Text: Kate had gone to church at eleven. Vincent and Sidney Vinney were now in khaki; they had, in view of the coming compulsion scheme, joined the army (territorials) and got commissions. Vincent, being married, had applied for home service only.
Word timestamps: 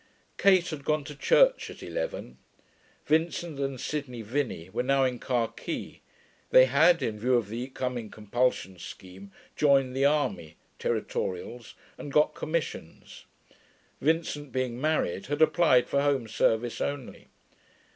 Kate 0.39 0.67
had 0.69 0.83
gone 0.83 1.03
to 1.03 1.15
church 1.15 1.69
at 1.69 1.83
eleven. 1.83 2.39
Vincent 3.05 3.59
and 3.59 3.79
Sidney 3.79 4.23
Vinney 4.23 4.67
were 4.73 4.81
now 4.81 5.03
in 5.03 5.19
khaki; 5.19 6.01
they 6.49 6.65
had, 6.65 7.03
in 7.03 7.19
view 7.19 7.35
of 7.35 7.49
the 7.49 7.67
coming 7.67 8.09
compulsion 8.09 8.79
scheme, 8.79 9.31
joined 9.55 9.95
the 9.95 10.05
army 10.05 10.55
(territorials) 10.79 11.75
and 11.99 12.11
got 12.11 12.33
commissions. 12.33 13.25
Vincent, 14.01 14.51
being 14.51 14.81
married, 14.81 15.27
had 15.27 15.39
applied 15.39 15.87
for 15.87 16.01
home 16.01 16.27
service 16.27 16.81
only. 16.81 17.27